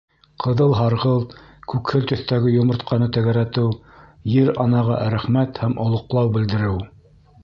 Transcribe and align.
Ҡыҙыл-һарғылт, 0.43 1.33
күкһел 1.73 2.07
төҫтәге 2.11 2.53
йомортҡаны 2.53 3.09
тәгәрәтеү— 3.17 3.75
Ер-анаға 4.39 4.97
рәхмәт 5.17 5.61
һәм 5.65 5.77
олоҡлау 5.85 6.33
белдереү. 6.39 6.79